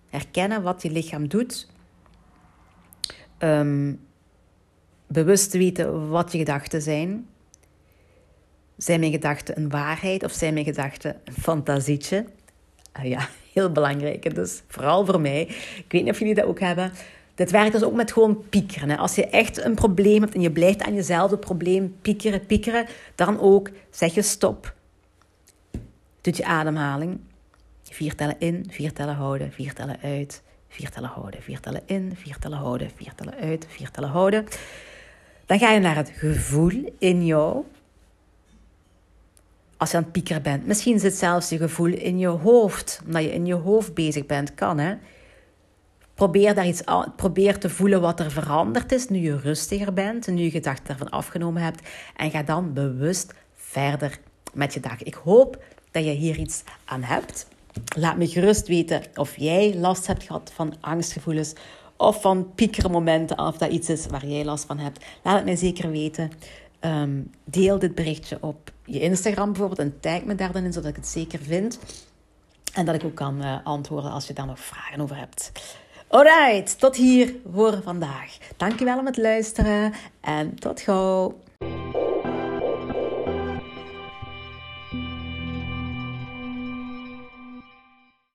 herkennen 0.10 0.64
wat 0.64 0.82
je 0.82 0.92
lichaam 0.92 1.28
doet. 1.28 1.68
Um, 3.40 4.00
bewust 5.08 5.54
weten 5.54 6.10
wat 6.10 6.32
je 6.32 6.38
gedachten 6.38 6.82
zijn. 6.82 7.28
Zijn 8.78 9.00
mijn 9.00 9.12
gedachten 9.12 9.58
een 9.58 9.70
waarheid 9.70 10.24
of 10.24 10.32
zijn 10.32 10.54
mijn 10.54 10.66
gedachten 10.66 11.16
een 11.24 11.34
fantasietje? 11.34 12.26
Uh, 12.98 13.06
ja, 13.06 13.30
heel 13.54 13.72
belangrijk. 13.72 14.36
Dus 14.36 14.64
vooral 14.68 15.06
voor 15.06 15.22
mij. 15.22 15.42
Ik 15.78 15.86
weet 15.88 16.04
niet 16.04 16.12
of 16.12 16.20
jullie 16.20 16.36
dat 16.36 16.46
ook 16.46 16.60
hebben. 16.60 16.92
Dit 17.36 17.52
werkt 17.52 17.72
dus 17.72 17.84
ook 17.84 17.94
met 17.94 18.12
gewoon 18.12 18.44
piekeren. 18.50 18.90
Hè. 18.90 18.98
Als 18.98 19.16
je 19.16 19.28
echt 19.28 19.64
een 19.64 19.76
probleem 19.76 20.22
hebt 20.22 20.34
en 20.34 20.42
je 20.42 20.52
blijft 20.52 20.84
aan 20.84 20.94
jezelf 20.94 21.32
het 21.32 21.40
probleem 21.40 21.96
piekeren, 22.02 22.46
piekeren, 22.46 22.86
dan 23.16 23.40
ook 23.40 23.70
zeg 23.90 24.14
je 24.14 24.22
stop. 24.22 24.75
Doet 26.26 26.38
je 26.38 26.46
ademhaling. 26.46 27.20
Vier 27.84 28.16
tellen 28.16 28.36
in, 28.40 28.66
vier 28.70 28.94
tellen 28.94 29.16
houden, 29.16 29.52
vier 29.52 29.74
tellen 29.74 30.00
uit, 30.02 30.42
vier 30.68 30.90
tellen 30.90 31.10
houden, 31.10 31.42
vier 31.42 31.60
tellen 31.60 31.82
in, 31.86 32.16
vier 32.16 32.38
tellen 32.38 32.58
houden, 32.58 32.90
vier 32.96 33.16
tellen 33.16 33.34
uit, 33.34 33.66
vier 33.70 33.92
tellen 33.92 34.10
houden. 34.10 34.46
Dan 35.46 35.60
ga 35.60 35.72
je 35.72 35.80
naar 35.80 35.96
het 35.96 36.12
gevoel 36.16 36.94
in 37.00 37.26
jou. 37.26 37.64
Als 39.78 39.92
je 39.92 39.98
aan 39.98 40.04
het 40.04 40.12
piekeren 40.12 40.42
bent. 40.42 40.66
Misschien 40.66 41.00
zit 41.00 41.14
zelfs 41.14 41.50
je 41.50 41.58
gevoel 41.58 41.94
in 41.94 42.18
je 42.18 42.28
hoofd. 42.28 43.02
Omdat 43.06 43.24
je 43.24 43.34
in 43.34 43.46
je 43.46 43.54
hoofd 43.54 43.94
bezig 43.94 44.26
bent. 44.26 44.54
Kan 44.54 44.78
hè. 44.78 44.96
Probeer, 46.14 46.56
daar 46.56 46.68
iets 46.68 46.84
probeer 47.16 47.60
te 47.60 47.70
voelen 47.70 48.02
wat 48.02 48.20
er 48.20 48.32
veranderd 48.32 48.92
is 48.92 49.08
nu 49.08 49.20
je 49.20 49.38
rustiger 49.38 49.94
bent. 49.94 50.28
En 50.28 50.34
nu 50.34 50.44
je 50.44 50.50
gedachten 50.50 50.88
ervan 50.88 51.10
afgenomen 51.10 51.62
hebt. 51.62 51.90
En 52.16 52.32
ga 52.32 52.44
dan 52.44 52.74
bewust 52.74 53.34
verder 53.54 54.20
met 54.54 54.74
je 54.74 54.80
dag. 54.80 55.04
Ik 55.04 55.14
hoop 55.14 55.64
dat 55.95 56.05
je 56.05 56.12
hier 56.12 56.38
iets 56.38 56.63
aan 56.86 57.03
hebt. 57.03 57.47
Laat 57.97 58.17
me 58.17 58.27
gerust 58.27 58.67
weten 58.67 59.01
of 59.15 59.38
jij 59.38 59.75
last 59.75 60.08
hebt 60.08 60.23
gehad 60.23 60.51
van 60.55 60.73
angstgevoelens 60.79 61.53
of 61.97 62.21
van 62.21 62.53
piekermomenten, 62.55 63.39
of 63.39 63.58
dat 63.58 63.71
iets 63.71 63.89
is 63.89 64.05
waar 64.05 64.25
jij 64.25 64.45
last 64.45 64.65
van 64.65 64.77
hebt. 64.77 65.05
Laat 65.23 65.36
het 65.36 65.45
mij 65.45 65.55
zeker 65.55 65.91
weten. 65.91 66.31
Ehm, 66.79 67.21
deel 67.43 67.79
dit 67.79 67.95
berichtje 67.95 68.38
op 68.41 68.71
je 68.86 68.99
Instagram 68.99 69.51
bijvoorbeeld 69.51 69.79
en 69.79 69.99
tag 69.99 70.23
me 70.23 70.36
daar 70.36 70.51
dan 70.51 70.63
in, 70.63 70.73
zodat 70.73 70.89
ik 70.89 70.95
het 70.95 71.08
zeker 71.08 71.39
vind. 71.39 71.79
En 72.73 72.86
dat 72.86 72.95
ik 72.95 73.03
ook 73.03 73.15
kan 73.15 73.41
uh, 73.41 73.58
antwoorden 73.63 74.12
als 74.12 74.27
je 74.27 74.34
daar 74.34 74.45
nog 74.45 74.60
vragen 74.60 75.01
over 75.01 75.17
hebt. 75.17 75.51
Alright, 76.08 76.79
tot 76.79 76.95
hier 76.95 77.36
voor 77.53 77.81
vandaag. 77.84 78.38
Dankjewel 78.58 78.99
om 78.99 79.05
het 79.05 79.17
luisteren 79.17 79.93
en 80.21 80.55
tot 80.55 80.81
gauw. 80.81 81.36